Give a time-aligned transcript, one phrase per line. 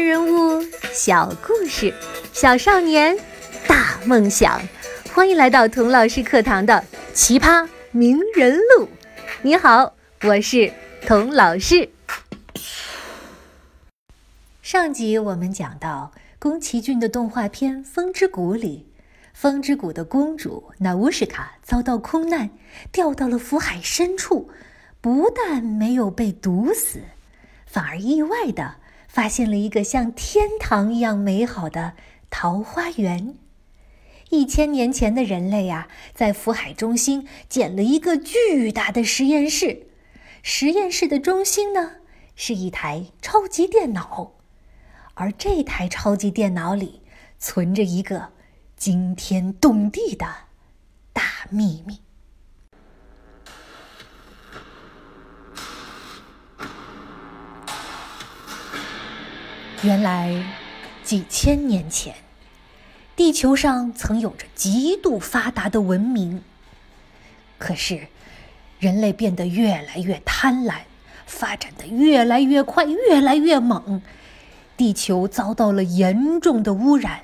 [0.00, 1.92] 人物，小故事，
[2.32, 3.16] 小少年，
[3.68, 4.60] 大梦想。
[5.12, 6.74] 欢迎来到童老师课堂的
[7.12, 8.84] 《奇葩名人录》。
[9.42, 10.72] 你好，我是
[11.06, 11.90] 童老师。
[14.62, 18.86] 上集我们讲到宫崎骏的动画片《风之谷》里，
[19.34, 22.48] 风之谷的公主娜乌什卡遭到空难，
[22.90, 24.48] 掉到了福海深处，
[25.02, 27.00] 不但没有被毒死，
[27.66, 28.76] 反而意外的。
[29.10, 31.94] 发现了一个像天堂一样美好的
[32.30, 33.34] 桃花源。
[34.28, 39.88] 一千年前的人类呀，在福海中心建了一个巨大的实验室。
[40.44, 41.96] 实验室的中心呢，
[42.36, 44.34] 是一台超级电脑，
[45.14, 47.02] 而这台超级电脑里
[47.40, 48.28] 存着一个
[48.76, 50.26] 惊天动地的
[51.12, 51.98] 大秘密。
[59.82, 60.44] 原来，
[61.02, 62.14] 几千年前，
[63.16, 66.42] 地球上曾有着极度发达的文明。
[67.56, 68.08] 可是，
[68.78, 70.80] 人类变得越来越贪婪，
[71.24, 74.02] 发展的越来越快，越来越猛，
[74.76, 77.20] 地球遭到了严重的污染，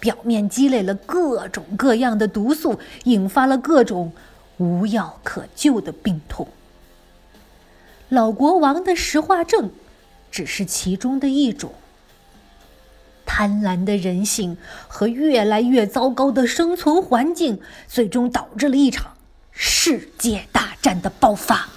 [0.00, 4.12] 表面积累了各种各样的毒素，引发了各种
[4.56, 6.48] 无药可救的病痛。
[8.08, 9.70] 老国王的石化症，
[10.32, 11.72] 只是其中的一种。
[13.32, 14.56] 贪婪的人性
[14.88, 19.12] 和越来越糟糕的生存环境，最终导致了一场
[19.52, 21.68] 世界大战的爆发。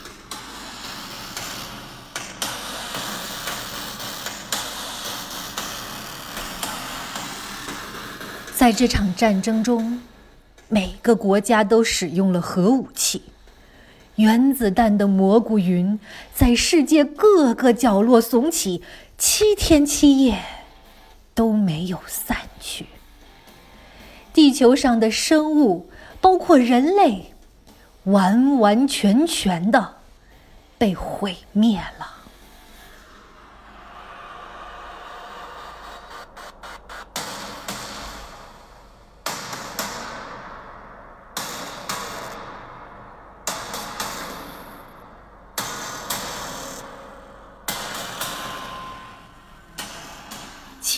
[8.56, 10.02] 在这场战争中，
[10.68, 13.22] 每个国家都使用了核武器，
[14.16, 16.00] 原子弹的蘑菇云
[16.34, 18.82] 在世界各个角落耸起，
[19.20, 20.40] 七天七夜。
[21.34, 22.88] 都没有散去。
[24.34, 25.90] 地球上的生物，
[26.20, 27.34] 包括人类，
[28.06, 29.96] 完完全全的
[30.78, 32.13] 被毁灭了。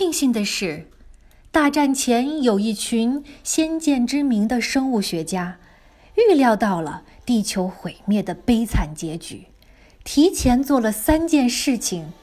[0.05, 0.85] 庆幸的是，
[1.51, 5.57] 大战前有一群先见之明的生物学家，
[6.13, 9.47] 预料到了地球毁灭的悲惨结局，
[10.03, 12.13] 提前做了三件事情，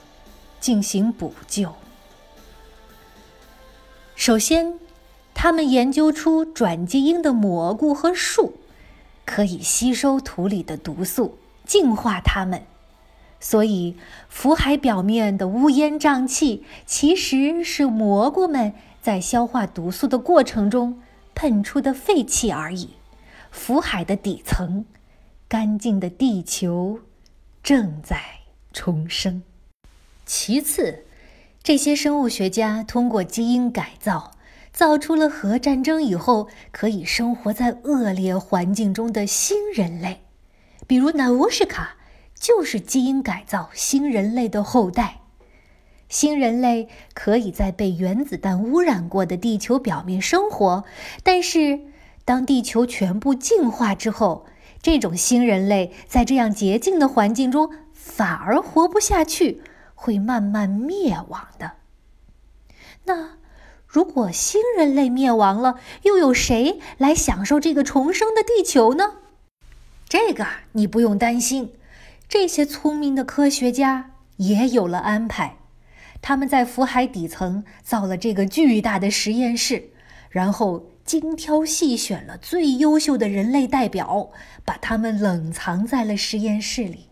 [0.60, 1.74] 进行补救。
[4.14, 4.78] 首先，
[5.34, 8.60] 他们研究出转基因的蘑菇和树，
[9.24, 12.62] 可以吸收土里的毒素，净化它们。
[13.44, 13.96] 所以，
[14.28, 18.72] 福海表面的乌烟瘴气，其实是蘑菇们
[19.02, 21.02] 在消化毒素的过程中
[21.34, 22.90] 喷出的废气而已。
[23.50, 24.84] 福海的底层，
[25.48, 27.00] 干净的地球
[27.64, 28.16] 正在
[28.72, 29.42] 重生。
[30.24, 31.04] 其次，
[31.64, 34.30] 这些生物学家通过基因改造，
[34.72, 40.22] 造出了核战争以后可以生活在恶劣环境中的新人类，
[40.86, 41.96] 比如纳乌什卡。
[42.42, 45.20] 就是基因改造新人类的后代，
[46.08, 50.82] 新人类可以在被原子弹污染过的地球表面生活，
[51.22, 51.78] 但是
[52.24, 54.44] 当地球全部净化之后，
[54.82, 59.62] 这种新人类在这样洁净的环境中反而活不下去，
[59.94, 61.74] 会慢慢灭亡的。
[63.04, 63.36] 那
[63.86, 69.18] 如果新人类灭亡了，又有谁来享受这个重生的地球呢？
[70.08, 71.74] 这个你不用担心。
[72.32, 75.58] 这些聪明的科学家也有了安排，
[76.22, 79.90] 他们在福海底层造了这个巨大的实验室，
[80.30, 84.30] 然后精挑细选了最优秀的人类代表，
[84.64, 87.10] 把他们冷藏在了实验室里。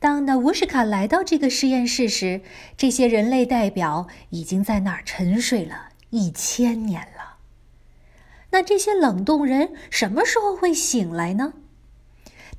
[0.00, 2.40] 当纳乌什卡来到这个实验室时，
[2.76, 7.36] 这些人类代表已经在那儿沉睡了一千年了。
[8.50, 11.52] 那这些冷冻人什么时候会醒来呢？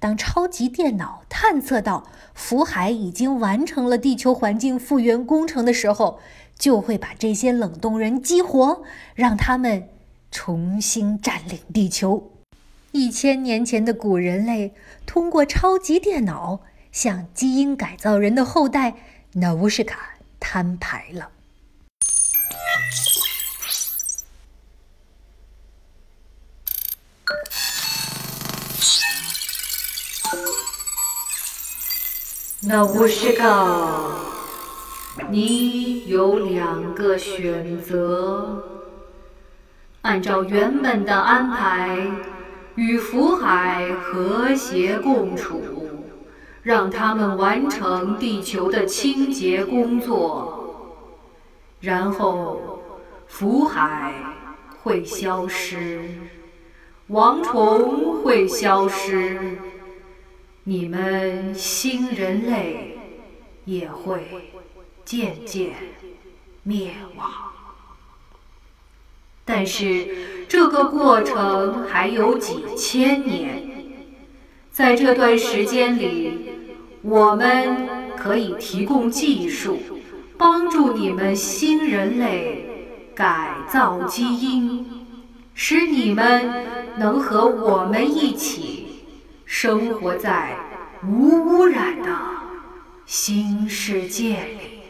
[0.03, 6.19] 当超级电脑探测到福海已经完成了地球环境复原工程的时候，
[6.59, 8.83] 就会把这些冷冻人激活，
[9.15, 9.87] 让他们
[10.29, 12.31] 重新占领地球。
[12.91, 14.73] 一千年前的古人类
[15.05, 16.59] 通过超级电脑
[16.91, 18.95] 向基因改造人的后代
[19.35, 21.29] 纳乌什卡摊牌了。
[32.65, 33.99] 那乌什卡，
[35.29, 38.63] 你有两个选择：
[40.01, 41.99] 按照原本的安排，
[42.75, 45.61] 与福海和谐共处，
[46.61, 51.01] 让他们完成地球的清洁工作，
[51.81, 52.79] 然后
[53.27, 54.13] 福海
[54.81, 55.99] 会消失，
[57.07, 59.57] 王虫会消失，
[60.63, 62.97] 你们新人类
[63.65, 64.27] 也会。
[65.05, 65.73] 渐渐
[66.63, 67.29] 灭亡，
[69.43, 73.69] 但是这个过程还有几千年。
[74.71, 76.53] 在这段时间里，
[77.01, 79.77] 我们可以提供技术，
[80.37, 82.65] 帮助你们新人类
[83.13, 85.05] 改造基因，
[85.53, 86.65] 使你们
[86.97, 88.82] 能和我们一起
[89.55, 90.57] 生活在
[91.07, 92.09] 无污染的
[93.05, 94.81] 新世界里。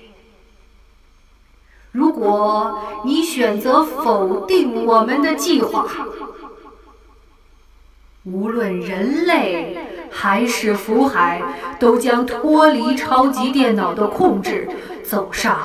[1.91, 5.85] 如果你选择否定我们的计划，
[8.23, 11.43] 无论人类还是福海，
[11.77, 14.69] 都将脱离超级电脑的控制，
[15.03, 15.59] 走上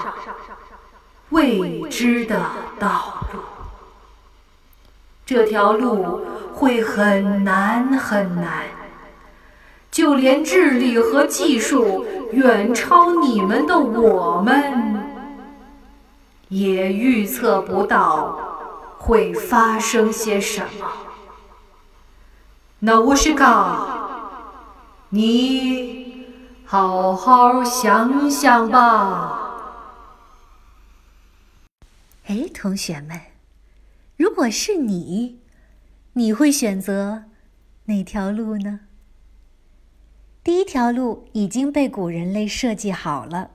[1.29, 2.51] 未知的
[2.81, 3.39] 道路。
[5.25, 8.65] 这条路会很难很难，
[9.99, 14.97] 就连智力和技术远超你们的我们。
[16.51, 18.39] 也预测不到
[18.97, 20.87] 会发生些什么。
[22.79, 24.39] 那乌什卡，
[25.09, 26.29] 你
[26.65, 29.51] 好好想想吧。
[32.27, 33.21] 哎，同学们，
[34.17, 35.41] 如果是你，
[36.13, 37.25] 你会选择
[37.87, 38.79] 哪条路呢？
[40.69, 43.53] 条路已经被古人类设计好了，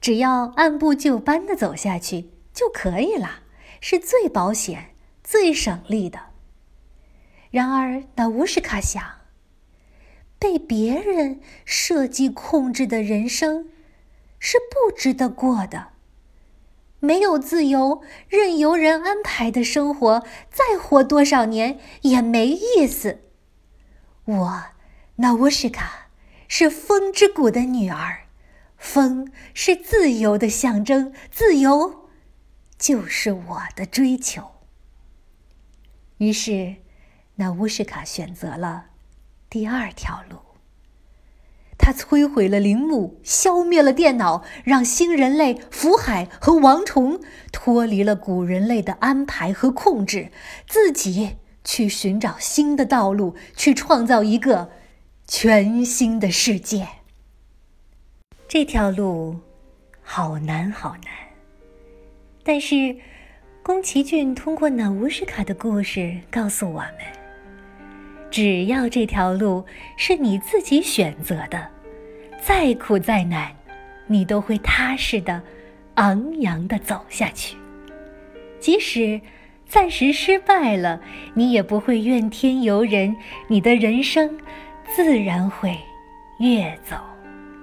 [0.00, 2.32] 只要按部就班的走下去。
[2.52, 3.42] 就可以了，
[3.82, 6.18] 是最保险、最省力的。
[7.50, 9.02] 然而，那乌什卡想，
[10.38, 13.68] 被别人设计控制的人生
[14.38, 15.88] 是不值得过的。
[16.98, 23.20] 没有自由、任由人安排的生活，再活多少年也没意思。
[24.24, 24.62] 我，
[25.16, 26.05] 那乌什卡，
[26.48, 28.26] 是风之谷的女儿，
[28.76, 32.06] 风是自由的象征，自由。
[32.78, 34.50] 就是我的追求。
[36.18, 36.76] 于是，
[37.36, 38.86] 那乌什卡选择了
[39.48, 40.36] 第二条路。
[41.78, 47.20] 他摧毁了陵墓，消灭了电脑，让新人类福海和王虫
[47.50, 50.30] 脱离了古人类的安排和控制，
[50.68, 54.70] 自己去寻找新的道路，去创造一个
[55.28, 56.86] 全新的世界。
[58.46, 59.36] 这条路
[60.00, 61.12] 好难，好难。
[62.44, 62.94] 但是，
[63.60, 66.98] 宫崎骏通过那乌什卡的故事告诉我们：
[68.30, 71.68] 只要这条路是你自己选择的，
[72.40, 73.52] 再苦再难，
[74.06, 75.42] 你都会踏实的、
[75.96, 77.56] 昂扬的走下去。
[78.60, 79.20] 即使
[79.68, 81.00] 暂时失败了，
[81.34, 83.16] 你也不会怨天尤人，
[83.48, 84.38] 你的人生
[84.94, 85.78] 自然会
[86.38, 86.96] 越走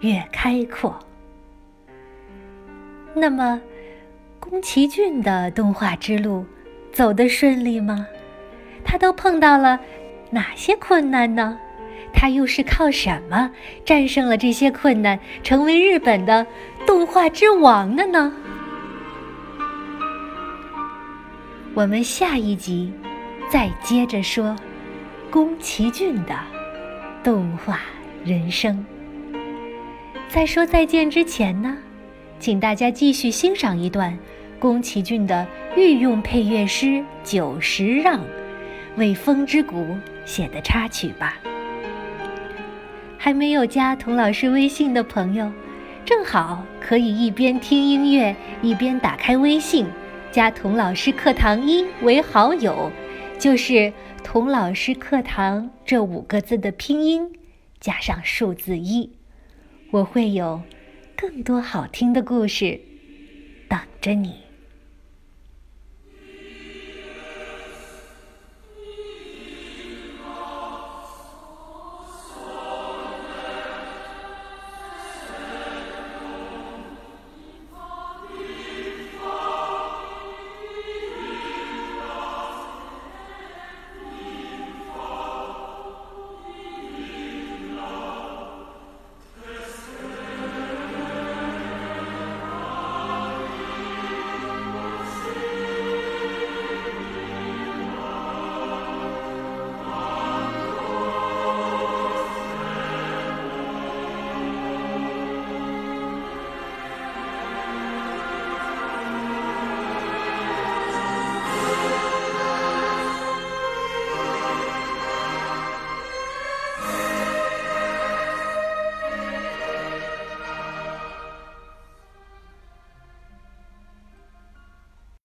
[0.02, 0.98] 越开阔。
[3.16, 3.62] 那么。
[4.40, 6.46] 宫崎骏的动画之路
[6.92, 8.06] 走得顺利吗？
[8.84, 9.80] 他都碰到了
[10.30, 11.58] 哪些困难呢？
[12.14, 13.50] 他又是靠什么
[13.86, 16.46] 战胜了这些困难，成为日本的
[16.86, 18.34] 动画之王的呢？
[21.74, 22.94] 我们下一集
[23.50, 24.54] 再接着说
[25.32, 26.38] 宫崎骏的
[27.24, 27.80] 动画
[28.26, 28.86] 人生。
[30.28, 31.78] 在说再见之前呢，
[32.38, 34.18] 请大家继续欣赏一段。
[34.60, 38.22] 宫崎骏的御用配乐师久石让
[38.96, 39.78] 为《风之谷》
[40.26, 41.38] 写的插曲吧。
[43.18, 45.52] 还没有加童老师微信的朋友，
[46.06, 49.86] 正好可以一边听音乐一边打开微信，
[50.32, 52.90] 加“童老师课堂一”为好友，
[53.44, 53.92] 就是
[54.24, 57.30] “童老师课堂”这五个字的拼音
[57.78, 59.18] 加上数字一，
[59.92, 60.62] 我会有
[61.18, 62.80] 更多好听的故事
[63.68, 64.43] 等着你。